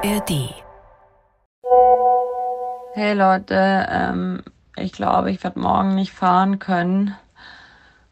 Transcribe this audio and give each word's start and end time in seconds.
ARD. 0.00 0.54
Hey 2.94 3.14
Leute, 3.14 3.86
ähm, 3.90 4.42
ich 4.76 4.92
glaube, 4.92 5.32
ich 5.32 5.42
werde 5.42 5.58
morgen 5.58 5.96
nicht 5.96 6.12
fahren 6.12 6.60
können. 6.60 7.16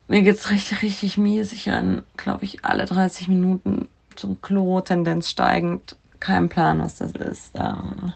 Mir 0.08 0.22
geht's 0.22 0.50
richtig, 0.50 0.82
richtig 0.82 1.16
mies. 1.16 1.52
Ich 1.52 1.68
renne, 1.68 2.02
glaube 2.16 2.44
ich, 2.44 2.64
alle 2.64 2.86
30 2.86 3.28
Minuten 3.28 3.88
zum 4.16 4.40
Klo, 4.40 4.80
Tendenz 4.80 5.30
steigend. 5.30 5.96
Kein 6.18 6.48
Plan, 6.48 6.80
was 6.80 6.96
das 6.96 7.12
ist. 7.12 7.52
Ähm, 7.54 8.12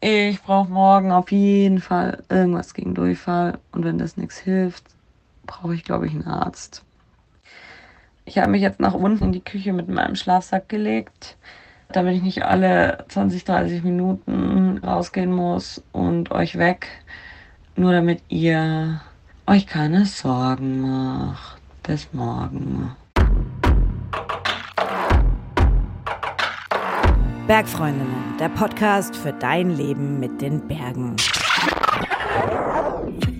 ich 0.00 0.40
brauche 0.40 0.70
morgen 0.70 1.12
auf 1.12 1.30
jeden 1.32 1.80
Fall 1.82 2.22
irgendwas 2.30 2.72
gegen 2.72 2.94
Durchfall. 2.94 3.58
Und 3.72 3.84
wenn 3.84 3.98
das 3.98 4.16
nichts 4.16 4.38
hilft, 4.38 4.84
brauche 5.44 5.74
ich, 5.74 5.84
glaube 5.84 6.06
ich, 6.06 6.12
einen 6.12 6.26
Arzt. 6.26 6.82
Ich 8.24 8.38
habe 8.38 8.50
mich 8.50 8.62
jetzt 8.62 8.80
nach 8.80 8.94
unten 8.94 9.24
in 9.24 9.32
die 9.32 9.44
Küche 9.44 9.74
mit 9.74 9.88
meinem 9.88 10.16
Schlafsack 10.16 10.70
gelegt, 10.70 11.36
damit 11.96 12.16
ich 12.16 12.22
nicht 12.22 12.44
alle 12.44 13.04
20, 13.08 13.44
30 13.44 13.82
Minuten 13.82 14.78
rausgehen 14.84 15.32
muss 15.32 15.82
und 15.92 16.30
euch 16.30 16.58
weg. 16.58 16.88
Nur 17.76 17.92
damit 17.92 18.22
ihr 18.28 19.00
euch 19.46 19.66
keine 19.66 20.04
Sorgen 20.04 20.80
macht. 20.80 21.60
Bis 21.82 22.12
morgen. 22.12 22.92
Bergfreundinnen, 27.46 28.36
der 28.38 28.48
Podcast 28.48 29.16
für 29.16 29.32
dein 29.32 29.76
Leben 29.76 30.20
mit 30.20 30.40
den 30.40 30.66
Bergen. 30.68 31.16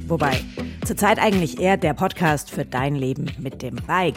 Wobei, 0.09 0.41
zurzeit 0.85 1.19
eigentlich 1.19 1.61
eher 1.61 1.77
der 1.77 1.95
Podcast 1.95 2.51
für 2.51 2.65
dein 2.65 2.97
Leben 2.97 3.27
mit 3.39 3.63
dem 3.63 3.77
Bike. 3.87 4.17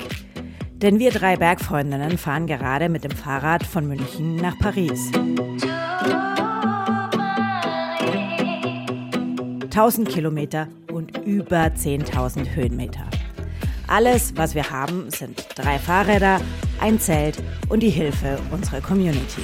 Denn 0.81 0.99
wir 0.99 1.11
drei 1.11 1.37
Bergfreundinnen 1.37 2.17
fahren 2.17 2.47
gerade 2.47 2.89
mit 2.89 3.05
dem 3.05 3.11
Fahrrad 3.11 3.65
von 3.65 3.87
München 3.87 4.35
nach 4.35 4.59
Paris. 4.59 5.09
1000 9.75 10.09
Kilometer 10.09 10.67
und 10.91 11.17
über 11.25 11.67
10.000 11.67 12.55
Höhenmeter. 12.55 13.05
Alles, 13.87 14.35
was 14.35 14.53
wir 14.53 14.69
haben, 14.69 15.09
sind 15.11 15.47
drei 15.55 15.79
Fahrräder, 15.79 16.41
ein 16.81 16.99
Zelt 16.99 17.41
und 17.69 17.81
die 17.81 17.89
Hilfe 17.89 18.37
unserer 18.51 18.81
Community. 18.81 19.43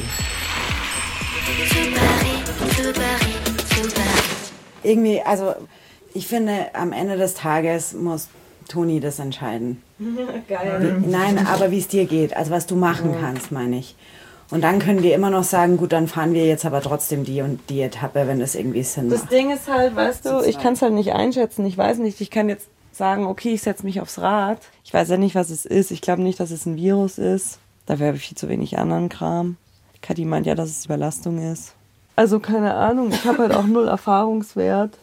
Irgendwie, 4.84 5.22
also 5.22 5.56
ich 6.14 6.28
finde, 6.28 6.74
am 6.74 6.92
Ende 6.92 7.16
des 7.16 7.36
Tages 7.36 7.94
muss 7.94 8.28
Toni 8.68 9.00
das 9.00 9.20
entscheiden. 9.20 9.82
Geil. 10.48 11.04
Nein, 11.06 11.46
aber 11.48 11.72
wie 11.72 11.80
es 11.80 11.88
dir 11.88 12.06
geht, 12.06 12.36
also 12.36 12.52
was 12.52 12.66
du 12.66 12.76
machen 12.76 13.16
kannst, 13.20 13.52
meine 13.52 13.78
ich. 13.78 13.96
Und 14.50 14.62
dann 14.62 14.80
können 14.80 15.02
wir 15.02 15.16
immer 15.16 15.30
noch 15.30 15.44
sagen, 15.46 15.78
gut, 15.78 15.94
dann 15.94 16.08
fahren 16.08 16.34
wir 16.34 16.46
jetzt 16.46 16.66
aber 16.66 16.82
trotzdem 16.82 17.24
die 17.24 17.42
und 17.42 17.62
die 17.70 17.82
Etappe, 17.82 18.28
wenn 18.28 18.40
das 18.40 18.56
irgendwie 18.56 18.84
Sinn 18.84 19.10
Das 19.10 19.22
macht. 19.22 19.32
Ding 19.32 19.50
ist 19.50 19.70
halt, 19.70 19.96
weißt 19.96 20.26
du, 20.26 20.42
ich 20.42 20.60
kann 20.60 20.74
es 20.74 20.82
halt 20.82 20.94
nicht 20.94 21.14
einschätzen. 21.14 21.66
Ich 21.66 21.78
weiß 21.78 22.00
nicht, 22.00 22.20
ich 22.20 22.30
kann 22.30 22.50
jetzt 22.50 22.68
sagen, 22.92 23.26
okay, 23.26 23.54
ich 23.54 23.62
setze 23.62 23.86
mich 23.86 24.02
aufs 24.02 24.20
Rad. 24.20 24.60
Ich 24.84 24.94
weiß 24.94 25.10
ja 25.10 25.18
nicht, 25.18 25.36
was 25.36 25.50
es 25.50 25.66
ist. 25.66 25.92
Ich 25.92 26.02
glaube 26.02 26.22
nicht, 26.22 26.40
dass 26.40 26.52
es 26.52 26.66
ein 26.66 26.76
Virus 26.76 27.18
ist. 27.18 27.60
Dafür 27.86 28.08
habe 28.08 28.18
ich 28.18 28.28
viel 28.28 28.38
zu 28.38 28.50
wenig 28.50 28.78
anderen 28.78 29.08
Kram. 29.08 29.56
Kathi 30.02 30.26
meint 30.26 30.46
ja, 30.46 30.56
dass 30.56 30.70
es 30.70 30.86
Überlastung 30.86 31.40
ist. 31.40 31.74
Also 32.18 32.40
keine 32.40 32.74
Ahnung, 32.74 33.10
ich 33.12 33.24
habe 33.24 33.40
halt 33.40 33.54
auch 33.54 33.66
null 33.66 33.88
Erfahrungswert, 33.88 34.98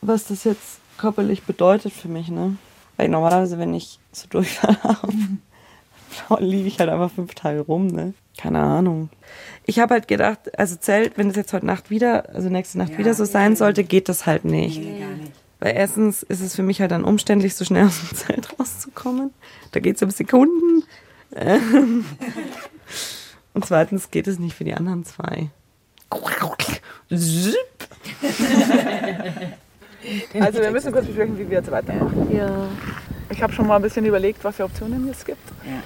was 0.00 0.26
das 0.26 0.44
jetzt 0.44 0.78
körperlich 0.96 1.42
bedeutet 1.42 1.92
für 1.92 2.08
mich, 2.08 2.28
ne? 2.28 2.56
Weil 3.02 3.08
normalerweise, 3.08 3.58
wenn 3.58 3.74
ich 3.74 3.98
so 4.12 4.28
Durchfall 4.28 4.78
habe, 4.84 5.12
liege 6.38 6.68
ich 6.68 6.78
halt 6.78 6.88
einfach 6.88 7.10
fünf 7.10 7.34
Tage 7.34 7.58
rum, 7.58 7.88
ne? 7.88 8.14
Keine 8.38 8.60
Ahnung. 8.60 9.08
Ich 9.66 9.80
habe 9.80 9.94
halt 9.94 10.06
gedacht, 10.06 10.56
also 10.56 10.76
Zelt, 10.76 11.18
wenn 11.18 11.28
es 11.28 11.34
jetzt 11.34 11.52
heute 11.52 11.66
Nacht 11.66 11.90
wieder, 11.90 12.32
also 12.32 12.48
nächste 12.48 12.78
Nacht 12.78 12.92
Ja, 12.92 12.98
wieder 12.98 13.14
so 13.14 13.24
sein 13.24 13.56
sollte, 13.56 13.82
geht 13.82 14.08
das 14.08 14.24
halt 14.24 14.44
nicht. 14.44 14.78
Nee, 14.78 15.00
gar 15.00 15.16
nicht. 15.16 15.32
Weil 15.58 15.74
erstens 15.74 16.22
ist 16.22 16.42
es 16.42 16.54
für 16.54 16.62
mich 16.62 16.80
halt 16.80 16.92
dann 16.92 17.02
umständlich, 17.02 17.56
so 17.56 17.64
schnell 17.64 17.86
aus 17.86 17.98
dem 17.98 18.16
Zelt 18.16 18.60
rauszukommen. 18.60 19.32
Da 19.72 19.80
geht 19.80 19.96
es 19.96 20.02
um 20.02 20.10
Sekunden. 20.10 20.84
Ähm, 21.34 22.04
Und 23.52 23.66
zweitens 23.66 24.12
geht 24.12 24.28
es 24.28 24.38
nicht 24.38 24.54
für 24.54 24.62
die 24.62 24.74
anderen 24.74 25.04
zwei. 25.04 25.50
Also 30.38 30.60
wir 30.60 30.70
müssen 30.70 30.92
kurz 30.92 31.06
besprechen, 31.06 31.38
wie 31.38 31.48
wir 31.48 31.58
jetzt 31.58 31.70
weitermachen. 31.70 32.34
Ja. 32.34 32.68
Ich 33.32 33.42
habe 33.42 33.52
schon 33.52 33.66
mal 33.66 33.76
ein 33.76 33.82
bisschen 33.82 34.04
überlegt, 34.04 34.44
was 34.44 34.56
für 34.56 34.64
Optionen 34.64 35.08
es 35.08 35.24
gibt. 35.24 35.40
Ja. 35.64 35.82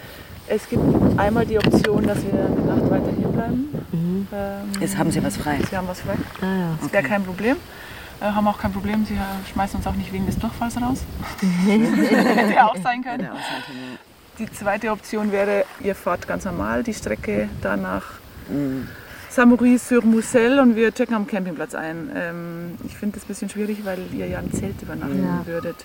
Es 0.49 0.69
gibt 0.69 0.83
einmal 1.19 1.45
die 1.47 1.59
Option, 1.59 2.07
dass 2.07 2.19
wir 2.25 2.33
eine 2.33 2.61
Nacht 2.81 2.91
weiter 2.91 3.11
hier 3.17 3.29
bleiben. 3.29 3.69
Mhm. 3.93 4.29
Ähm, 4.33 4.81
Jetzt 4.81 4.97
haben 4.99 5.11
sie 5.11 5.23
was 5.23 5.37
frei. 5.37 5.59
Sie 5.69 5.77
haben 5.77 5.89
was 5.89 6.01
frei. 6.01 6.15
Ah, 6.41 6.45
ja. 6.45 6.79
Das 6.81 6.93
wäre 6.93 7.03
kein 7.03 7.25
Problem. 7.25 7.57
Äh, 8.21 8.25
haben 8.27 8.47
auch 8.49 8.59
kein 8.59 8.73
Problem, 8.73 9.05
sie 9.05 9.15
äh, 9.15 9.19
schmeißen 9.53 9.77
uns 9.79 9.87
auch 9.87 9.95
nicht 9.95 10.13
wegen 10.13 10.27
des 10.27 10.39
Durchfalls 10.39 10.77
raus. 10.81 11.03
Hätte 11.67 12.55
ja 12.55 12.67
auch 12.67 12.77
sein 12.77 13.03
können. 13.03 13.29
Die 14.39 14.51
zweite 14.53 14.91
Option 14.91 15.33
wäre, 15.33 15.65
ihr 15.81 15.95
fahrt 15.95 16.27
ganz 16.29 16.45
normal 16.45 16.83
die 16.83 16.95
Strecke 16.95 17.49
dann 17.63 17.83
nach 17.83 18.05
Samoury-sur-Moussel 19.31 20.61
und 20.61 20.77
wir 20.77 20.93
checken 20.95 21.15
am 21.15 21.27
Campingplatz 21.27 21.75
ein. 21.75 22.11
Ähm, 22.15 22.79
ich 22.87 22.97
finde 22.97 23.17
das 23.17 23.25
ein 23.25 23.29
bisschen 23.29 23.49
schwierig, 23.51 23.85
weil 23.85 23.99
ihr 24.15 24.27
ja 24.27 24.39
im 24.39 24.53
Zelt 24.53 24.81
übernachten 24.81 25.23
Ja. 25.25 25.47
würdet. 25.47 25.77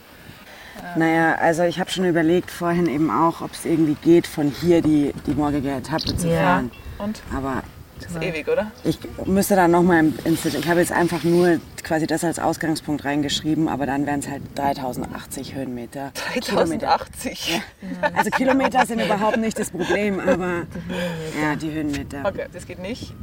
Naja, 0.96 1.36
also 1.36 1.64
ich 1.64 1.80
habe 1.80 1.90
schon 1.92 2.06
überlegt 2.06 2.52
vorhin 2.52 2.88
eben 2.88 3.10
auch, 3.12 3.42
ob 3.42 3.52
es 3.54 3.66
irgendwie 3.66 3.96
geht, 4.02 4.28
von 4.28 4.50
hier 4.62 4.82
die, 4.82 5.14
die 5.26 5.32
morgige 5.34 5.72
Etappe 5.72 6.16
zu 6.18 6.28
Ja. 6.28 6.42
fahren. 6.42 6.72
Und? 6.98 7.22
Aber 7.36 7.64
Das 8.00 8.12
ist 8.12 8.22
ewig, 8.24 8.48
oder? 8.48 8.72
ich 8.84 8.98
müsste 9.26 9.56
dann 9.56 9.72
nochmal 9.72 10.12
ins 10.26 10.44
Ich 10.46 10.68
habe 10.68 10.80
jetzt 10.80 10.92
einfach 10.92 11.24
nur 11.24 11.60
quasi 11.84 12.08
das 12.08 12.24
als 12.24 12.40
Ausgangspunkt 12.40 13.06
reingeschrieben, 13.06 13.68
aber 13.68 13.86
dann 13.86 14.06
wären 14.06 14.20
es 14.20 14.28
halt 14.30 14.42
3080 14.56 15.56
Höhenmeter. 15.56 16.12
Kilometer. 16.42 16.88
3080. 16.88 17.62
Also 18.14 18.30
Kilometer 18.32 18.86
sind 18.86 19.02
überhaupt 19.02 19.38
nicht 19.38 19.58
das 19.60 19.72
Problem, 19.72 20.20
aber 20.20 20.64
ja, 21.42 21.56
die 21.56 21.72
Höhenmeter. 21.72 22.20
Okay, 22.26 22.46
das 22.54 22.66
geht 22.66 22.80
nicht. 22.80 23.14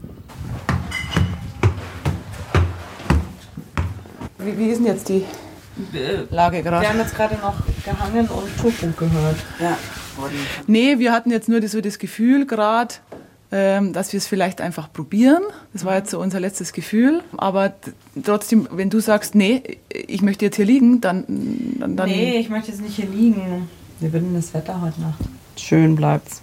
Wie, 4.38 4.56
wie 4.56 4.68
ist 4.70 4.78
denn 4.78 4.86
jetzt 4.86 5.08
die 5.08 5.24
Lage 6.30 6.62
gerade? 6.62 6.82
Wir 6.82 6.88
haben 6.90 6.98
jetzt 6.98 7.14
gerade 7.16 7.34
noch 7.36 7.54
gehangen 7.84 8.28
und 8.28 8.56
Turfunk 8.60 8.96
gehört. 8.96 9.36
Ja. 9.60 9.76
Nee, 10.66 10.98
wir 10.98 11.12
hatten 11.12 11.30
jetzt 11.30 11.48
nur 11.48 11.60
das- 11.60 11.72
so 11.72 11.80
das 11.80 11.98
Gefühl 11.98 12.46
gerade, 12.46 12.94
ähm, 13.52 13.92
dass 13.92 14.12
wir 14.12 14.18
es 14.18 14.26
vielleicht 14.26 14.60
einfach 14.60 14.92
probieren. 14.92 15.42
Das 15.72 15.84
war 15.84 15.96
jetzt 15.96 16.10
so 16.10 16.18
unser 16.20 16.40
letztes 16.40 16.72
Gefühl. 16.72 17.22
Aber 17.36 17.72
trotzdem, 18.24 18.68
wenn 18.72 18.90
du 18.90 19.00
sagst, 19.00 19.34
nee, 19.34 19.62
ich 19.90 20.20
möchte 20.22 20.44
jetzt 20.44 20.56
hier 20.56 20.64
liegen, 20.66 21.00
dann... 21.00 21.24
dann, 21.78 21.96
dann 21.96 22.08
Nee, 22.08 22.38
ich 22.38 22.48
möchte 22.50 22.70
jetzt 22.72 22.80
nicht 22.82 22.96
hier 22.96 23.06
liegen. 23.06 23.68
Wir 24.00 24.12
würden 24.12 24.34
das 24.34 24.52
Wetter 24.54 24.80
heute 24.80 25.00
Nacht. 25.00 25.20
Schön 25.56 25.96
bleibt's. 25.96 26.42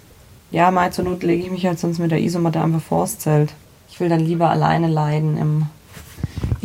Ja, 0.50 0.70
mal 0.70 0.92
zur 0.92 1.04
Not 1.04 1.22
lege 1.22 1.42
ich 1.44 1.50
mich 1.50 1.66
halt 1.66 1.78
sonst 1.78 1.98
mit 1.98 2.10
der 2.10 2.20
Isomatte 2.20 2.60
einfach 2.60 2.80
vors 2.82 3.18
Zelt. 3.18 3.52
Ich 3.90 4.00
will 4.00 4.08
dann 4.08 4.20
lieber 4.20 4.50
alleine 4.50 4.88
leiden 4.88 5.36
im. 5.36 5.66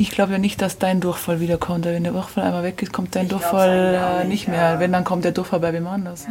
Ich 0.01 0.09
glaube 0.09 0.31
ja 0.31 0.39
nicht, 0.39 0.59
dass 0.63 0.79
dein 0.79 0.99
Durchfall 0.99 1.39
wiederkommt. 1.39 1.85
Wenn 1.85 2.01
der 2.01 2.11
Durchfall 2.13 2.45
einmal 2.45 2.63
weg 2.63 2.81
ist, 2.81 2.91
kommt 2.91 3.15
dein 3.15 3.27
glaub's 3.27 3.43
Durchfall 3.43 3.93
äh, 3.93 4.19
nicht, 4.21 4.29
nicht 4.29 4.47
ja. 4.47 4.51
mehr. 4.53 4.79
Wenn, 4.79 4.91
dann 4.91 5.03
kommt 5.03 5.25
der 5.25 5.31
Durchfall 5.31 5.59
bei 5.59 5.73
wem 5.73 5.85
anders. 5.85 6.25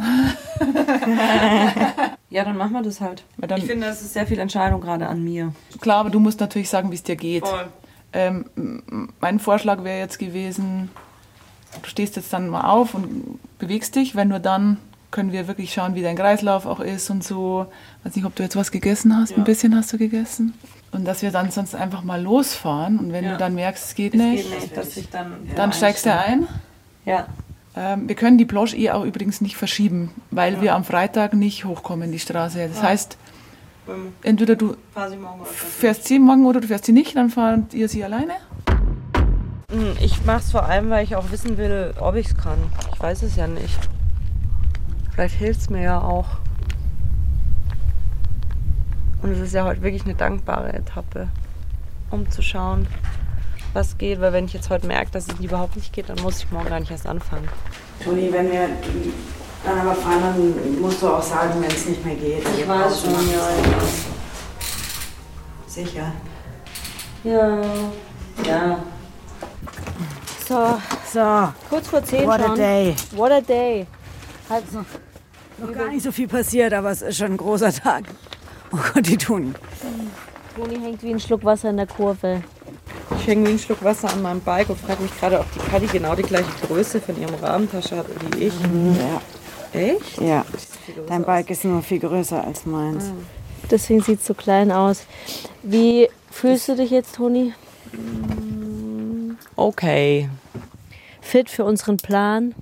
Ja, 2.29 2.43
dann 2.43 2.57
machen 2.57 2.73
wir 2.73 2.81
das 2.81 2.99
halt. 2.99 3.23
Weil 3.37 3.47
dann- 3.47 3.59
ich 3.59 3.65
finde, 3.65 3.87
das 3.87 4.01
ist 4.01 4.11
sehr 4.11 4.27
viel 4.27 4.39
Entscheidung 4.39 4.81
gerade 4.81 5.07
an 5.07 5.23
mir. 5.23 5.53
Klar, 5.79 6.01
aber 6.01 6.09
du 6.09 6.19
musst 6.19 6.41
natürlich 6.41 6.67
sagen, 6.67 6.91
wie 6.91 6.95
es 6.95 7.03
dir 7.03 7.15
geht. 7.15 7.47
Voll. 7.47 7.67
Ähm, 8.11 8.83
mein 9.21 9.39
Vorschlag 9.39 9.85
wäre 9.85 9.99
jetzt 9.99 10.19
gewesen, 10.19 10.89
du 11.81 11.87
stehst 11.87 12.17
jetzt 12.17 12.33
dann 12.33 12.49
mal 12.49 12.69
auf 12.69 12.93
und 12.93 13.39
bewegst 13.57 13.95
dich, 13.95 14.17
wenn 14.17 14.27
nur 14.27 14.39
dann 14.39 14.79
können 15.11 15.31
wir 15.31 15.47
wirklich 15.47 15.71
schauen, 15.73 15.95
wie 15.95 16.01
dein 16.01 16.17
Kreislauf 16.17 16.65
auch 16.65 16.81
ist 16.81 17.09
und 17.09 17.23
so. 17.23 17.67
Weiß 18.03 18.17
nicht, 18.17 18.25
ob 18.25 18.35
du 18.35 18.43
jetzt 18.43 18.57
was 18.57 18.71
gegessen 18.71 19.15
hast. 19.15 19.37
Ein 19.37 19.45
bisschen 19.45 19.73
hast 19.77 19.93
du 19.93 19.97
gegessen. 19.97 20.53
Und 20.91 21.05
dass 21.05 21.21
wir 21.21 21.31
dann 21.31 21.51
sonst 21.51 21.73
einfach 21.73 22.03
mal 22.03 22.21
losfahren 22.21 22.99
und 22.99 23.13
wenn 23.13 23.23
Ja. 23.23 23.31
du 23.33 23.37
dann 23.37 23.55
merkst, 23.55 23.85
es 23.85 23.95
geht 23.95 24.13
Es 24.13 24.19
nicht, 24.21 24.43
geht 24.51 24.59
nicht, 24.61 24.77
dass 24.77 24.97
ich 24.97 25.09
dann. 25.09 25.33
dann 25.55 25.71
steigst 25.71 26.05
du 26.05 26.13
ein. 26.13 26.47
Ja. 27.05 27.27
Ähm, 27.75 28.09
wir 28.09 28.15
können 28.15 28.37
die 28.37 28.43
Planche 28.45 28.75
eh 28.75 28.91
auch 28.91 29.05
übrigens 29.05 29.39
nicht 29.39 29.55
verschieben, 29.55 30.11
weil 30.31 30.59
wir 30.61 30.75
am 30.75 30.83
Freitag 30.83 31.33
nicht 31.33 31.63
hochkommen, 31.63 32.11
die 32.11 32.19
Straße. 32.19 32.67
Das 32.67 32.83
heißt, 32.83 33.17
Ähm, 33.87 34.13
entweder 34.21 34.55
du 34.55 34.75
fährst 35.79 36.05
sie 36.07 36.19
morgen 36.19 36.45
oder 36.45 36.61
du 36.61 36.67
fährst 36.67 36.85
sie 36.85 36.91
nicht, 36.91 37.15
dann 37.15 37.29
fahrt 37.31 37.73
ihr 37.73 37.89
sie 37.89 38.03
alleine. 38.03 38.33
Hm, 39.71 39.95
Ich 40.01 40.23
mache 40.25 40.39
es 40.39 40.51
vor 40.51 40.65
allem, 40.65 40.89
weil 40.91 41.03
ich 41.03 41.15
auch 41.15 41.31
wissen 41.31 41.57
will, 41.57 41.93
ob 41.99 42.15
ich 42.15 42.27
es 42.27 42.37
kann. 42.37 42.59
Ich 42.93 42.99
weiß 42.99 43.23
es 43.23 43.37
ja 43.37 43.47
nicht. 43.47 43.79
Vielleicht 45.13 45.35
hilft 45.35 45.61
es 45.61 45.69
mir 45.69 45.81
ja 45.81 45.99
auch. 46.01 46.27
Und 49.21 49.31
es 49.31 49.39
ist 49.39 49.53
ja 49.53 49.65
heute 49.65 49.81
wirklich 49.81 50.03
eine 50.05 50.15
dankbare 50.15 50.73
Etappe, 50.73 51.27
um 52.09 52.29
zu 52.31 52.41
schauen, 52.41 52.87
was 53.73 53.97
geht. 53.97 54.19
Weil 54.19 54.33
wenn 54.33 54.45
ich 54.45 54.53
jetzt 54.53 54.69
heute 54.69 54.87
merke, 54.87 55.11
dass 55.11 55.27
es 55.27 55.39
überhaupt 55.39 55.75
nicht 55.75 55.93
geht, 55.93 56.09
dann 56.09 56.19
muss 56.21 56.39
ich 56.39 56.51
morgen 56.51 56.69
gar 56.69 56.79
nicht 56.79 56.91
erst 56.91 57.05
anfangen. 57.05 57.47
Toni, 58.03 58.31
wenn 58.31 58.51
wir 58.51 58.69
dann 59.63 59.79
aber 59.79 59.93
fahren, 59.93 60.21
dann 60.23 60.81
musst 60.81 61.01
du 61.03 61.07
auch 61.07 61.21
sagen, 61.21 61.61
wenn 61.61 61.69
es 61.69 61.85
nicht 61.85 62.03
mehr 62.03 62.15
geht. 62.15 62.43
Ich 62.57 62.67
weiß 62.67 63.01
schon, 63.01 63.11
ja. 63.11 63.47
Sicher. 65.67 66.11
Ja. 67.23 67.61
Ja. 68.45 68.79
So, 70.47 70.79
so. 71.13 71.53
Kurz 71.69 71.87
vor 71.87 72.03
10 72.03 72.27
What 72.27 72.41
a 72.41 72.47
schon. 72.47 72.55
day. 72.55 72.95
What 73.11 73.31
a 73.31 73.41
day. 73.41 73.85
Halt 74.49 74.63
so. 74.71 74.83
Noch 75.59 75.73
gar 75.73 75.89
nicht 75.89 76.03
so 76.03 76.11
viel 76.11 76.27
passiert, 76.27 76.73
aber 76.73 76.89
es 76.89 77.03
ist 77.03 77.17
schon 77.17 77.33
ein 77.33 77.37
großer 77.37 77.71
Tag. 77.71 78.05
Oh 78.71 78.77
Gott, 78.93 79.07
die 79.07 79.17
tun. 79.17 79.55
Toni 80.55 80.79
hängt 80.79 81.03
wie 81.03 81.11
ein 81.11 81.19
Schluck 81.19 81.43
Wasser 81.43 81.69
in 81.69 81.77
der 81.77 81.87
Kurve. 81.87 82.41
Ich 83.17 83.27
hänge 83.27 83.47
wie 83.47 83.53
ein 83.53 83.59
Schluck 83.59 83.83
Wasser 83.83 84.11
an 84.11 84.21
meinem 84.21 84.41
Bike 84.41 84.69
und 84.69 84.79
frage 84.79 85.03
mich 85.03 85.17
gerade, 85.19 85.39
ob 85.39 85.45
die 85.53 85.59
Kadi 85.59 85.87
genau 85.87 86.15
die 86.15 86.23
gleiche 86.23 86.49
Größe 86.67 86.99
von 87.01 87.19
ihrem 87.19 87.35
Rahmentasche 87.35 87.97
hat 87.97 88.05
wie 88.35 88.45
ich. 88.45 88.53
Ja, 89.73 89.79
Echt? 89.79 90.21
ja. 90.21 90.45
Dein 91.07 91.23
Bike 91.23 91.49
ist 91.49 91.63
nur 91.65 91.81
viel 91.81 91.99
größer 91.99 92.43
als 92.43 92.65
meins. 92.65 93.11
Deswegen 93.69 94.01
sieht 94.01 94.19
es 94.19 94.27
so 94.27 94.33
klein 94.33 94.71
aus. 94.71 95.03
Wie 95.63 96.09
fühlst 96.29 96.67
du 96.67 96.75
dich 96.75 96.91
jetzt, 96.91 97.15
Toni? 97.15 97.53
Okay. 99.55 100.29
Fit 101.21 101.49
für 101.49 101.63
unseren 101.63 101.97
Plan? 101.97 102.55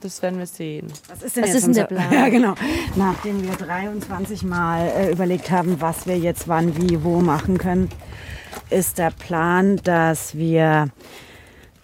Das 0.00 0.22
werden 0.22 0.38
wir 0.38 0.46
sehen. 0.46 0.86
Was 1.08 1.22
ist 1.22 1.36
denn 1.36 1.42
Was 1.44 1.50
jetzt 1.52 1.56
ist 1.58 1.66
denn 1.66 1.74
der 1.74 1.90
unser- 1.90 2.08
Plan? 2.08 2.12
Ja, 2.22 2.28
genau. 2.30 2.54
Nachdem 2.96 3.42
wir 3.42 3.52
23 3.52 4.42
Mal 4.44 4.88
äh, 4.88 5.12
überlegt 5.12 5.50
haben, 5.50 5.80
was 5.80 6.06
wir 6.06 6.18
jetzt 6.18 6.48
wann, 6.48 6.74
wie, 6.80 7.04
wo 7.04 7.20
machen 7.20 7.58
können, 7.58 7.90
ist 8.70 8.96
der 8.98 9.10
Plan, 9.10 9.76
dass 9.84 10.34
wir 10.36 10.88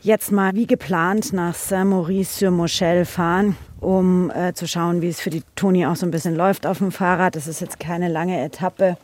jetzt 0.01 0.33
mal 0.33 0.55
wie 0.55 0.67
geplant 0.67 1.33
nach 1.35 1.55
Saint-Maurice-sur-Moschel 1.55 3.05
fahren, 3.05 3.57
um 3.81 4.31
äh, 4.31 4.55
zu 4.55 4.67
schauen, 4.67 5.03
wie 5.03 5.09
es 5.09 5.21
für 5.21 5.31
die 5.31 5.43
Toni 5.55 5.85
auch 5.85 5.97
so 5.97 6.07
ein 6.07 6.11
bisschen 6.11 6.35
läuft 6.37 6.67
auf 6.67 6.79
dem 6.79 6.93
Fahrrad. 6.93 7.37
Das 7.37 7.47
ist 7.47 7.61
jetzt 7.61 7.79
keine 7.79 8.09
lange 8.09 8.41
Etappe. 8.43 8.97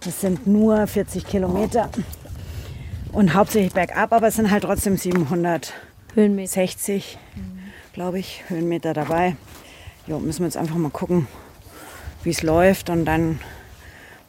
Das 0.00 0.20
sind 0.22 0.46
nur 0.46 0.86
40 0.86 1.26
Kilometer 1.26 1.90
und 3.12 3.34
hauptsächlich 3.34 3.72
bergab, 3.74 4.12
aber 4.12 4.28
es 4.28 4.36
sind 4.36 4.50
halt 4.50 4.64
trotzdem 4.64 4.96
700 4.96 5.74
Höhenmeter. 6.14 6.50
60, 7.96 8.02
glaube 8.02 8.18
ich, 8.18 8.42
Höhenmeter 8.48 8.92
dabei. 8.92 9.36
Jo, 10.06 10.18
müssen 10.18 10.40
wir 10.40 10.46
jetzt 10.46 10.56
einfach 10.56 10.76
mal 10.76 10.90
gucken, 10.90 11.26
wie 12.22 12.30
es 12.30 12.42
läuft 12.42 12.90
und 12.90 13.06
dann 13.06 13.40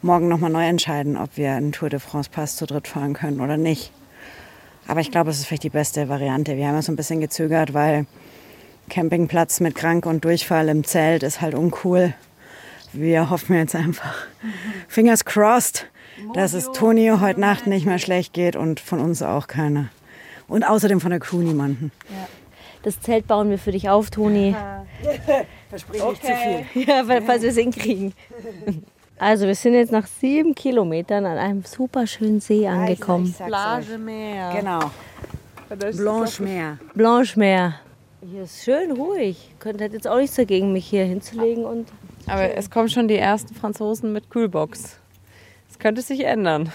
morgen 0.00 0.28
nochmal 0.28 0.50
neu 0.50 0.66
entscheiden, 0.66 1.16
ob 1.18 1.36
wir 1.36 1.52
einen 1.52 1.72
Tour 1.72 1.90
de 1.90 2.00
France 2.00 2.30
Pass 2.30 2.56
zu 2.56 2.66
dritt 2.66 2.88
fahren 2.88 3.12
können 3.12 3.40
oder 3.40 3.56
nicht. 3.56 3.92
Aber 4.86 5.00
ich 5.00 5.10
glaube, 5.10 5.30
es 5.30 5.38
ist 5.38 5.46
vielleicht 5.46 5.64
die 5.64 5.70
beste 5.70 6.08
Variante. 6.08 6.56
Wir 6.56 6.66
haben 6.66 6.76
ja 6.76 6.82
so 6.82 6.90
ein 6.90 6.96
bisschen 6.96 7.20
gezögert, 7.20 7.74
weil 7.74 8.06
Campingplatz 8.88 9.60
mit 9.60 9.74
Krank 9.74 10.06
und 10.06 10.24
Durchfall 10.24 10.68
im 10.70 10.84
Zelt 10.84 11.22
ist 11.22 11.42
halt 11.42 11.54
uncool. 11.54 12.14
Wir 12.94 13.28
hoffen 13.28 13.54
jetzt 13.54 13.74
einfach, 13.74 14.14
fingers 14.88 15.26
crossed, 15.26 15.86
dass 16.32 16.54
es 16.54 16.72
Toni 16.72 17.12
heute 17.20 17.38
Nacht 17.38 17.66
nicht 17.66 17.84
mehr 17.84 17.98
schlecht 17.98 18.32
geht 18.32 18.56
und 18.56 18.80
von 18.80 18.98
uns 18.98 19.20
auch 19.20 19.46
keiner. 19.46 19.90
Und 20.48 20.64
außerdem 20.64 21.02
von 21.02 21.10
der 21.10 21.20
Crew 21.20 21.42
niemanden. 21.42 21.92
Das 22.82 23.00
Zelt 23.00 23.26
bauen 23.26 23.50
wir 23.50 23.58
für 23.58 23.72
dich 23.72 23.88
auf, 23.88 24.10
Toni. 24.10 24.54
Versprich 25.68 26.04
nicht 26.08 26.24
zu 26.24 26.32
viel. 26.32 26.84
Ja, 26.84 27.06
weil, 27.08 27.22
falls 27.22 27.42
wir 27.42 27.50
es 27.50 27.56
hinkriegen. 27.56 28.14
Also, 29.20 29.48
wir 29.48 29.56
sind 29.56 29.74
jetzt 29.74 29.90
nach 29.90 30.06
sieben 30.06 30.54
Kilometern 30.54 31.26
an 31.26 31.38
einem 31.38 31.64
super 31.64 32.06
schönen 32.06 32.38
See 32.38 32.68
angekommen. 32.68 33.34
Plage 33.34 33.98
Meer. 33.98 34.52
Genau. 34.54 34.92
Blanche 35.68 36.40
Meer. 36.40 36.78
Blanche 36.94 37.36
Meer. 37.36 37.80
Hier 38.20 38.44
ist 38.44 38.62
schön 38.62 38.92
ruhig. 38.92 39.54
Könnte 39.58 39.82
hätte 39.82 39.96
jetzt 39.96 40.06
auch 40.06 40.18
nichts 40.18 40.36
dagegen, 40.36 40.72
mich 40.72 40.86
hier 40.86 41.04
hinzulegen 41.04 41.64
und. 41.64 41.88
Aber 42.28 42.56
es 42.56 42.70
kommen 42.70 42.88
schon 42.88 43.08
die 43.08 43.16
ersten 43.16 43.56
Franzosen 43.56 44.12
mit 44.12 44.30
Kühlbox. 44.30 44.98
Es 45.68 45.80
könnte 45.80 46.00
sich 46.00 46.24
ändern. 46.24 46.70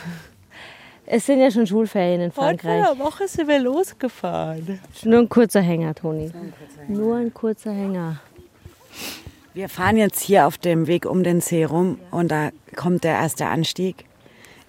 Es 1.16 1.28
sind 1.28 1.42
ja 1.42 1.52
schon 1.52 1.68
Schulferien 1.68 2.22
in 2.22 2.32
Frankreich. 2.32 2.84
Woche 2.98 3.28
sind 3.28 3.48
wir 3.48 3.60
losgefahren. 3.60 4.80
Nur 5.04 5.20
ein 5.20 5.30
kurzer 5.30 5.62
Hänger, 5.62 5.94
Toni. 5.94 6.32
Nur 6.88 7.18
ein 7.18 7.32
kurzer 7.32 7.72
Hänger. 7.72 8.20
Wir 9.54 9.70
fahren 9.70 9.98
jetzt 9.98 10.22
hier 10.22 10.48
auf 10.48 10.58
dem 10.58 10.88
Weg 10.88 11.06
um 11.06 11.24
den 11.24 11.40
See 11.40 11.66
rum 11.66 12.00
und 12.10 12.32
da 12.32 12.50
kommt 12.76 13.04
der 13.04 13.12
erste 13.12 13.46
Anstieg. 13.46 14.06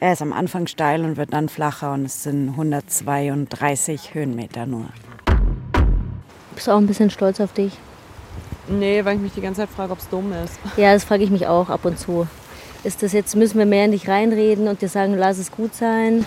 Er 0.00 0.12
ist 0.12 0.20
am 0.20 0.34
Anfang 0.34 0.66
steil 0.66 1.02
und 1.06 1.16
wird 1.16 1.32
dann 1.32 1.48
flacher 1.48 1.94
und 1.94 2.04
es 2.04 2.24
sind 2.24 2.50
132 2.50 4.12
Höhenmeter 4.12 4.66
nur. 4.66 4.88
Bist 6.54 6.66
du 6.66 6.72
auch 6.72 6.76
ein 6.76 6.86
bisschen 6.86 7.08
stolz 7.08 7.40
auf 7.40 7.54
dich? 7.54 7.72
Nee, 8.68 9.02
weil 9.06 9.16
ich 9.16 9.22
mich 9.22 9.32
die 9.32 9.40
ganze 9.40 9.62
Zeit 9.62 9.70
frage, 9.70 9.92
ob 9.92 9.98
es 9.98 10.10
dumm 10.10 10.30
ist. 10.44 10.58
Ja, 10.76 10.92
das 10.92 11.04
frage 11.04 11.24
ich 11.24 11.30
mich 11.30 11.46
auch 11.46 11.70
ab 11.70 11.86
und 11.86 11.98
zu. 11.98 12.26
Ist 12.84 13.02
das 13.02 13.12
jetzt, 13.12 13.34
müssen 13.34 13.58
wir 13.58 13.64
mehr 13.66 13.86
in 13.86 13.92
dich 13.92 14.08
reinreden 14.08 14.68
und 14.68 14.82
dir 14.82 14.88
sagen, 14.88 15.14
lass 15.16 15.38
es 15.38 15.50
gut 15.50 15.74
sein? 15.74 16.24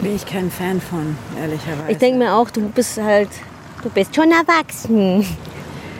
Bin 0.00 0.14
ich 0.14 0.24
kein 0.24 0.50
Fan 0.50 0.80
von, 0.80 1.16
ehrlicherweise. 1.38 1.90
Ich 1.90 1.98
denke 1.98 2.18
mir 2.18 2.34
auch, 2.34 2.50
du 2.50 2.68
bist 2.68 3.00
halt, 3.02 3.28
du 3.82 3.90
bist 3.90 4.14
schon 4.14 4.30
erwachsen. 4.30 5.26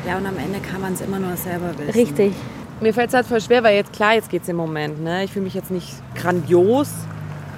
ja, 0.07 0.19
und 0.19 0.27
am 0.27 0.37
Ende 0.39 0.61
kann 0.61 0.81
man 0.81 0.95
es 0.95 1.01
immer 1.01 1.19
nur 1.19 1.37
selber 1.37 1.77
wissen. 1.79 1.91
Richtig. 1.91 2.33
Mir 2.81 2.95
fällt 2.95 3.09
es 3.09 3.15
halt 3.15 3.27
voll 3.27 3.41
schwer, 3.41 3.63
weil 3.63 3.77
jetzt 3.77 3.93
klar, 3.93 4.15
jetzt 4.15 4.31
geht's 4.31 4.49
im 4.49 4.57
Moment. 4.57 5.03
Ne? 5.03 5.25
Ich 5.25 5.33
fühle 5.33 5.45
mich 5.45 5.55
jetzt 5.55 5.71
nicht 5.71 5.93
grandios 6.15 6.89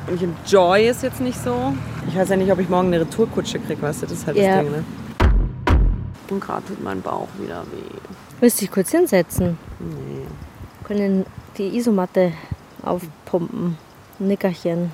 und 0.07 0.17
ich 0.17 0.23
enjoy 0.23 0.87
es 0.89 1.03
jetzt 1.03 1.21
nicht 1.21 1.39
so. 1.43 1.75
Ich 2.09 2.17
weiß 2.17 2.29
ja 2.31 2.37
nicht, 2.37 2.51
ob 2.53 2.59
ich 2.59 2.69
morgen 2.69 2.89
eine 2.89 3.01
Retourkutsche 3.01 3.59
kriege, 3.59 3.81
weißt 3.81 4.03
du, 4.03 4.07
das 4.07 4.19
ist 4.19 4.27
halt 4.27 4.37
Ja. 4.37 4.57
das 4.57 4.65
Ding. 4.65 4.73
Ne? 4.73 4.85
Und 6.31 6.41
gerade 6.41 6.65
tut 6.67 6.83
mein 6.83 7.01
Bauch 7.03 7.29
wieder 7.39 7.63
weh. 7.65 7.99
Müsste 8.41 8.61
dich 8.61 8.71
kurz 8.71 8.91
hinsetzen. 8.91 9.59
Können 10.85 11.25
die 11.59 11.77
Isomatte 11.77 12.33
aufpumpen. 12.83 13.79
Nickerchen. 14.19 14.93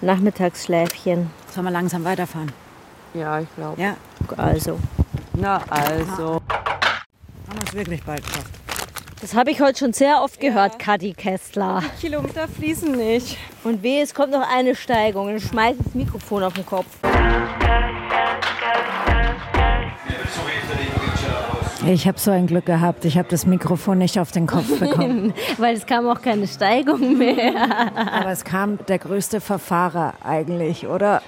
Nachmittagsschläfchen. 0.00 1.30
Sollen 1.52 1.66
wir 1.66 1.70
langsam 1.70 2.04
weiterfahren? 2.04 2.52
Ja, 3.12 3.40
ich 3.40 3.48
glaube. 3.54 3.80
Ja, 3.80 3.96
Also. 4.36 4.78
Na 5.34 5.60
also. 5.68 6.34
haben 6.34 7.58
wir 7.58 7.68
es 7.68 7.74
wirklich 7.74 8.02
bald 8.02 8.24
geschafft. 8.24 8.50
Das 9.20 9.34
habe 9.34 9.50
ich 9.50 9.60
heute 9.60 9.78
schon 9.78 9.92
sehr 9.92 10.22
oft 10.22 10.40
gehört, 10.40 10.78
Kadi 10.78 11.12
Kessler. 11.12 11.82
Kilometer 12.00 12.48
fließen 12.48 12.92
nicht. 12.92 13.36
Und 13.64 13.82
weh, 13.82 14.00
es 14.00 14.14
kommt 14.14 14.32
noch 14.32 14.48
eine 14.50 14.74
Steigung. 14.74 15.26
Dann 15.26 15.40
schmeiß 15.40 15.76
das 15.84 15.94
Mikrofon 15.94 16.42
auf 16.42 16.54
den 16.54 16.64
Kopf. 16.64 16.86
Ich 21.86 22.06
habe 22.06 22.18
so 22.18 22.30
ein 22.30 22.46
Glück 22.46 22.66
gehabt. 22.66 23.04
Ich 23.04 23.16
habe 23.16 23.28
das 23.28 23.46
Mikrofon 23.46 23.98
nicht 23.98 24.18
auf 24.18 24.32
den 24.32 24.46
Kopf 24.46 24.78
bekommen. 24.78 25.32
Weil 25.58 25.76
es 25.76 25.86
kam 25.86 26.06
auch 26.08 26.20
keine 26.20 26.46
Steigung 26.46 27.16
mehr. 27.16 27.52
Aber 28.12 28.30
es 28.30 28.44
kam 28.44 28.78
der 28.86 28.98
größte 28.98 29.40
Verfahrer 29.40 30.14
eigentlich, 30.22 30.86
oder? 30.86 31.22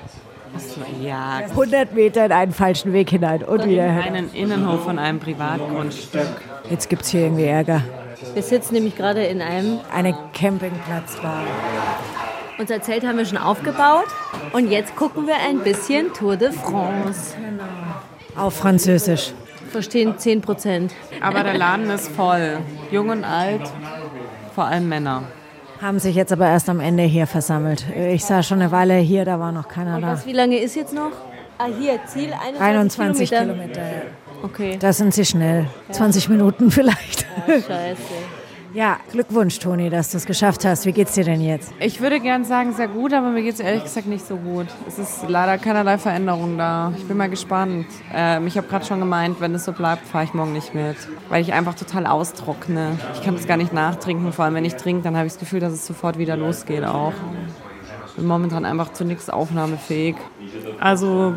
Ja, 1.00 1.40
100 1.48 1.94
Meter 1.94 2.26
in 2.26 2.32
einen 2.32 2.52
falschen 2.52 2.92
Weg 2.92 3.08
hinein 3.08 3.42
und 3.42 3.66
wieder 3.66 3.90
hin. 3.90 4.02
einen 4.02 4.34
Innenhof 4.34 4.84
von 4.84 4.98
einem 4.98 5.18
Privatgrundstück. 5.18 6.28
Jetzt 6.68 6.90
gibt 6.90 7.02
es 7.02 7.08
hier 7.08 7.22
irgendwie 7.22 7.44
Ärger. 7.44 7.82
Wir 8.34 8.42
sitzen 8.42 8.74
nämlich 8.74 8.94
gerade 8.96 9.24
in 9.24 9.40
einem. 9.40 9.80
Eine 9.92 10.14
Campingplatzbar. 10.34 11.44
Unser 12.58 12.82
Zelt 12.82 13.04
haben 13.06 13.16
wir 13.16 13.24
schon 13.24 13.38
aufgebaut. 13.38 14.06
Und 14.52 14.70
jetzt 14.70 14.94
gucken 14.94 15.26
wir 15.26 15.36
ein 15.48 15.60
bisschen 15.60 16.12
Tour 16.12 16.36
de 16.36 16.52
France. 16.52 17.34
Auf 18.36 18.54
Französisch. 18.56 19.32
Verstehen 19.72 20.18
10 20.18 20.42
Prozent. 20.42 20.92
Aber 21.20 21.42
der 21.42 21.54
Laden 21.56 21.88
ist 21.90 22.08
voll. 22.08 22.58
Jung 22.90 23.08
und 23.08 23.24
alt, 23.24 23.62
vor 24.54 24.64
allem 24.66 24.88
Männer. 24.88 25.22
Haben 25.80 25.98
sich 25.98 26.14
jetzt 26.14 26.30
aber 26.30 26.46
erst 26.46 26.68
am 26.68 26.78
Ende 26.78 27.02
hier 27.04 27.26
versammelt. 27.26 27.84
Ich 27.96 28.24
sah 28.24 28.42
schon 28.42 28.60
eine 28.60 28.70
Weile 28.70 28.96
hier, 28.98 29.24
da 29.24 29.40
war 29.40 29.50
noch 29.50 29.66
keiner 29.68 30.00
da. 30.00 30.08
Was, 30.12 30.26
wie 30.26 30.32
lange 30.32 30.58
ist 30.58 30.76
jetzt 30.76 30.92
noch? 30.94 31.10
Ah, 31.58 31.66
hier, 31.78 31.98
Ziel 32.06 32.32
21, 32.32 32.60
21 32.60 33.30
Kilometer. 33.30 33.56
Kilometer. 33.56 33.80
ja. 33.80 34.02
Okay. 34.44 34.76
Da 34.78 34.92
sind 34.92 35.14
sie 35.14 35.24
schnell. 35.24 35.66
20 35.90 36.28
Minuten 36.28 36.70
vielleicht. 36.70 37.26
Scheiße. 37.46 37.96
Ja, 38.74 38.98
Glückwunsch, 39.10 39.58
Toni, 39.58 39.90
dass 39.90 40.12
du 40.12 40.16
es 40.16 40.24
geschafft 40.24 40.64
hast. 40.64 40.86
Wie 40.86 40.92
geht's 40.92 41.12
dir 41.12 41.24
denn 41.24 41.42
jetzt? 41.42 41.74
Ich 41.78 42.00
würde 42.00 42.20
gern 42.20 42.44
sagen, 42.44 42.72
sehr 42.72 42.88
gut, 42.88 43.12
aber 43.12 43.28
mir 43.28 43.42
geht 43.42 43.54
es 43.54 43.60
ehrlich 43.60 43.82
gesagt 43.82 44.06
nicht 44.06 44.26
so 44.26 44.36
gut. 44.36 44.66
Es 44.88 44.98
ist 44.98 45.28
leider 45.28 45.58
keinerlei 45.58 45.98
Veränderung 45.98 46.56
da. 46.56 46.92
Ich 46.96 47.04
bin 47.04 47.18
mal 47.18 47.28
gespannt. 47.28 47.86
Ähm, 48.14 48.46
ich 48.46 48.56
habe 48.56 48.66
gerade 48.68 48.86
schon 48.86 48.98
gemeint, 48.98 49.40
wenn 49.40 49.54
es 49.54 49.66
so 49.66 49.72
bleibt, 49.72 50.06
fahre 50.06 50.24
ich 50.24 50.32
morgen 50.32 50.54
nicht 50.54 50.74
mit. 50.74 50.96
Weil 51.28 51.42
ich 51.42 51.52
einfach 51.52 51.74
total 51.74 52.06
austrockne. 52.06 52.98
Ich 53.14 53.22
kann 53.22 53.36
das 53.36 53.46
gar 53.46 53.58
nicht 53.58 53.74
nachtrinken. 53.74 54.32
Vor 54.32 54.46
allem, 54.46 54.54
wenn 54.54 54.64
ich 54.64 54.76
trinke, 54.76 55.02
dann 55.02 55.16
habe 55.16 55.26
ich 55.26 55.34
das 55.34 55.40
Gefühl, 55.40 55.60
dass 55.60 55.74
es 55.74 55.86
sofort 55.86 56.16
wieder 56.16 56.38
losgeht 56.38 56.84
auch. 56.84 57.12
Bin 58.16 58.26
momentan 58.26 58.64
einfach 58.64 58.92
zu 58.94 59.04
nichts 59.04 59.28
aufnahmefähig. 59.28 60.16
Also, 60.80 61.34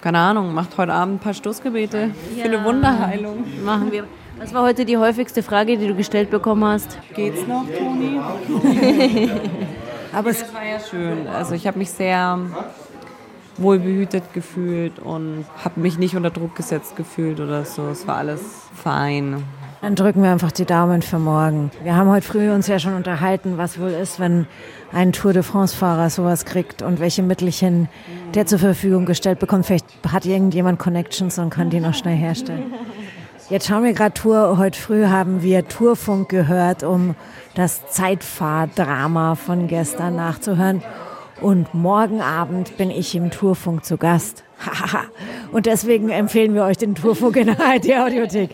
keine 0.00 0.18
Ahnung, 0.18 0.54
macht 0.54 0.78
heute 0.78 0.92
Abend 0.94 1.16
ein 1.16 1.18
paar 1.18 1.34
Stoßgebete 1.34 2.12
für 2.34 2.44
eine 2.44 2.64
Wunderheilung. 2.64 3.44
Machen 3.62 3.92
wir. 3.92 4.04
Was 4.42 4.52
war 4.52 4.64
heute 4.64 4.84
die 4.84 4.98
häufigste 4.98 5.40
Frage, 5.40 5.78
die 5.78 5.86
du 5.86 5.94
gestellt 5.94 6.28
bekommen 6.30 6.64
hast? 6.64 6.98
Geht's 7.14 7.46
noch, 7.46 7.64
Toni? 7.78 8.18
Aber 10.12 10.30
es, 10.30 10.40
Das 10.40 10.52
war 10.52 10.64
ja 10.64 10.80
schön. 10.80 11.28
Also 11.28 11.54
ich 11.54 11.68
habe 11.68 11.78
mich 11.78 11.90
sehr 11.90 12.40
wohlbehütet 13.56 14.32
gefühlt 14.34 14.98
und 14.98 15.44
habe 15.64 15.78
mich 15.78 15.96
nicht 15.96 16.16
unter 16.16 16.30
Druck 16.30 16.56
gesetzt 16.56 16.96
gefühlt 16.96 17.38
oder 17.38 17.64
so. 17.64 17.86
Es 17.86 18.08
war 18.08 18.16
alles 18.16 18.40
fein. 18.74 19.44
Dann 19.80 19.94
drücken 19.94 20.24
wir 20.24 20.30
einfach 20.30 20.50
die 20.50 20.64
Daumen 20.64 21.02
für 21.02 21.20
morgen. 21.20 21.70
Wir 21.84 21.94
haben 21.94 22.08
heute 22.10 22.26
früh 22.26 22.50
uns 22.50 22.66
ja 22.66 22.80
schon 22.80 22.94
unterhalten, 22.94 23.58
was 23.58 23.80
wohl 23.80 23.90
ist, 23.90 24.18
wenn 24.18 24.46
ein 24.92 25.12
Tour 25.12 25.32
de 25.32 25.44
France-Fahrer 25.44 26.10
sowas 26.10 26.44
kriegt 26.44 26.82
und 26.82 26.98
welche 26.98 27.22
Mittelchen 27.22 27.88
der 28.34 28.46
zur 28.46 28.58
Verfügung 28.58 29.06
gestellt 29.06 29.38
bekommt. 29.38 29.66
Vielleicht 29.66 29.86
hat 30.10 30.24
irgendjemand 30.24 30.80
Connections 30.80 31.38
und 31.38 31.50
kann 31.50 31.70
die 31.70 31.80
noch 31.80 31.94
schnell 31.94 32.16
herstellen. 32.16 32.72
Jetzt 33.50 33.66
schauen 33.66 33.84
wir 33.84 33.92
gerade 33.92 34.14
Tour. 34.14 34.56
Heute 34.56 34.78
früh 34.78 35.06
haben 35.06 35.42
wir 35.42 35.66
Tourfunk 35.66 36.28
gehört, 36.28 36.84
um 36.84 37.14
das 37.54 37.86
Zeitfahrdrama 37.88 39.34
von 39.34 39.66
gestern 39.66 40.16
nachzuhören. 40.16 40.82
Und 41.40 41.74
morgen 41.74 42.20
Abend 42.20 42.76
bin 42.76 42.90
ich 42.90 43.14
im 43.14 43.30
Tourfunk 43.30 43.84
zu 43.84 43.96
Gast. 43.96 44.44
und 45.52 45.66
deswegen 45.66 46.08
empfehlen 46.08 46.54
wir 46.54 46.64
euch 46.64 46.78
den 46.78 46.94
Tourfunk 46.94 47.36
in 47.36 47.48
der 47.48 47.60
ARD-Audiothek, 47.60 48.50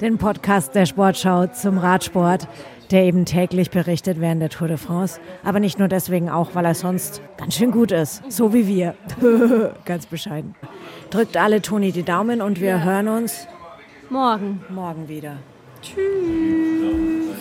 den 0.00 0.18
Podcast 0.18 0.74
der 0.74 0.84
Sportschau 0.84 1.46
zum 1.46 1.78
Radsport, 1.78 2.46
der 2.90 3.04
eben 3.04 3.24
täglich 3.24 3.70
berichtet 3.70 4.20
während 4.20 4.42
der 4.42 4.50
Tour 4.50 4.68
de 4.68 4.76
France. 4.76 5.18
Aber 5.44 5.60
nicht 5.60 5.78
nur 5.78 5.88
deswegen 5.88 6.28
auch, 6.28 6.54
weil 6.54 6.66
er 6.66 6.74
sonst 6.74 7.22
ganz 7.38 7.54
schön 7.54 7.70
gut 7.70 7.90
ist. 7.90 8.22
So 8.30 8.52
wie 8.52 8.66
wir. 8.68 8.94
ganz 9.86 10.06
bescheiden. 10.06 10.54
Drückt 11.10 11.36
alle 11.36 11.62
Toni 11.62 11.90
die 11.90 12.02
Daumen 12.02 12.42
und 12.42 12.60
wir 12.60 12.84
hören 12.84 13.08
uns 13.08 13.48
morgen. 14.10 14.60
Morgen 14.68 15.08
wieder. 15.08 15.38
Tschüss. 15.82 17.36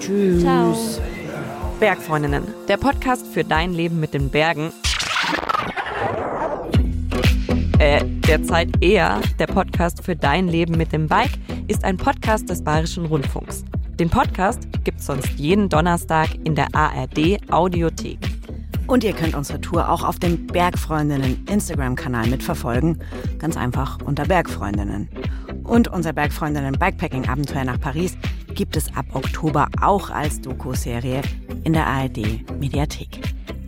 Tschüss. 0.00 0.42
Ciao. 0.42 0.74
Bergfreundinnen, 1.80 2.42
der 2.66 2.76
Podcast 2.76 3.26
für 3.26 3.44
dein 3.44 3.72
Leben 3.72 4.00
mit 4.00 4.14
den 4.14 4.30
Bergen. 4.30 4.72
Äh, 7.78 8.04
derzeit 8.26 8.82
eher 8.82 9.20
der 9.38 9.46
Podcast 9.46 10.02
für 10.02 10.16
dein 10.16 10.48
Leben 10.48 10.76
mit 10.76 10.92
dem 10.92 11.06
Bike 11.06 11.38
ist 11.68 11.84
ein 11.84 11.96
Podcast 11.96 12.50
des 12.50 12.64
Bayerischen 12.64 13.06
Rundfunks. 13.06 13.64
Den 14.00 14.10
Podcast 14.10 14.66
gibt's 14.82 15.06
sonst 15.06 15.30
jeden 15.36 15.68
Donnerstag 15.68 16.28
in 16.44 16.56
der 16.56 16.66
ARD 16.74 17.38
Audiothek. 17.50 18.18
Und 18.88 19.04
ihr 19.04 19.12
könnt 19.12 19.34
unsere 19.34 19.60
Tour 19.60 19.88
auch 19.88 20.02
auf 20.02 20.18
dem 20.18 20.46
Bergfreundinnen 20.46 21.44
Instagram-Kanal 21.46 22.26
mitverfolgen. 22.26 23.02
Ganz 23.38 23.56
einfach 23.56 23.98
unter 24.02 24.24
Bergfreundinnen. 24.24 25.08
Und 25.68 25.88
unser 25.88 26.14
Bergfreundinnen 26.14 26.72
Bikepacking-Abenteuer 26.78 27.64
nach 27.64 27.78
Paris 27.78 28.16
gibt 28.54 28.76
es 28.76 28.88
ab 28.96 29.04
Oktober 29.12 29.68
auch 29.80 30.10
als 30.10 30.40
Doku-Serie 30.40 31.20
in 31.64 31.74
der 31.74 31.86
ARD 31.86 32.42
Mediathek. 32.58 33.20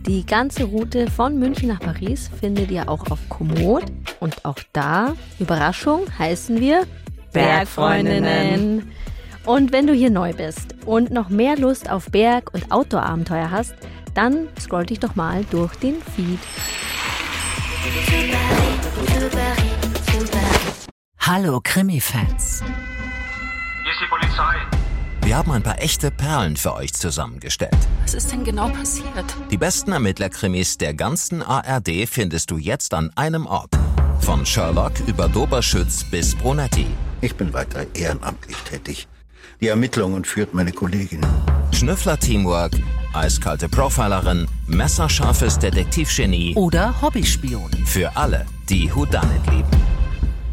Die 0.07 0.25
ganze 0.25 0.63
Route 0.63 1.09
von 1.11 1.37
München 1.37 1.67
nach 1.67 1.79
Paris 1.79 2.31
findet 2.39 2.71
ihr 2.71 2.89
auch 2.89 3.11
auf 3.11 3.19
Komoot. 3.29 3.83
Und 4.19 4.45
auch 4.45 4.57
da, 4.73 5.13
Überraschung, 5.39 6.01
heißen 6.17 6.59
wir 6.59 6.87
Bergfreundinnen. 7.33 8.91
Und 9.45 9.71
wenn 9.71 9.85
du 9.85 9.93
hier 9.93 10.09
neu 10.09 10.33
bist 10.33 10.75
und 10.85 11.11
noch 11.11 11.29
mehr 11.29 11.55
Lust 11.55 11.89
auf 11.89 12.09
Berg- 12.09 12.53
und 12.53 12.71
Outdoor-Abenteuer 12.71 13.51
hast, 13.51 13.75
dann 14.15 14.47
scroll 14.59 14.87
dich 14.87 14.99
doch 14.99 15.15
mal 15.15 15.45
durch 15.51 15.75
den 15.75 15.95
Feed. 16.15 16.39
Hallo 21.33 21.61
Krimi-Fans. 21.63 22.61
Hier 22.61 23.91
ist 23.93 24.01
die 24.01 24.09
Polizei. 24.09 24.53
Wir 25.23 25.37
haben 25.37 25.49
ein 25.53 25.63
paar 25.63 25.81
echte 25.81 26.11
Perlen 26.11 26.57
für 26.57 26.73
euch 26.73 26.91
zusammengestellt. 26.91 27.77
Was 28.01 28.15
ist 28.15 28.33
denn 28.33 28.43
genau 28.43 28.67
passiert? 28.67 29.23
Die 29.49 29.55
besten 29.55 29.93
Ermittlerkrimis 29.93 30.77
der 30.77 30.93
ganzen 30.93 31.41
ARD 31.41 32.05
findest 32.05 32.51
du 32.51 32.57
jetzt 32.57 32.93
an 32.93 33.11
einem 33.15 33.45
Ort. 33.45 33.69
Von 34.19 34.45
Sherlock 34.45 34.91
über 35.07 35.29
Doberschütz 35.29 36.03
bis 36.03 36.35
Brunetti. 36.35 36.87
Ich 37.21 37.33
bin 37.33 37.53
weiter 37.53 37.85
ehrenamtlich 37.93 38.57
tätig. 38.69 39.07
Die 39.61 39.69
Ermittlungen 39.69 40.25
führt 40.25 40.53
meine 40.53 40.73
Kollegin. 40.73 41.25
Schnüffler-Teamwork, 41.71 42.73
eiskalte 43.13 43.69
Profilerin, 43.69 44.49
messerscharfes 44.67 45.57
Detektivgenie. 45.59 46.55
Oder 46.55 47.01
Hobbyspion. 47.01 47.71
Für 47.85 48.17
alle, 48.17 48.45
die 48.67 48.93
Houdanet 48.93 49.47
lieben. 49.47 50.00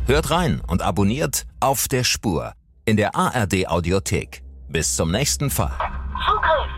Hört 0.08 0.30
rein 0.30 0.62
und 0.66 0.80
abonniert 0.80 1.44
auf 1.60 1.86
der 1.86 2.02
Spur 2.02 2.54
in 2.86 2.96
der 2.96 3.14
ARD 3.14 3.68
Audiothek. 3.68 4.42
Bis 4.66 4.96
zum 4.96 5.10
nächsten 5.10 5.50
Fall. 5.50 5.76
Zugriff! 6.24 6.77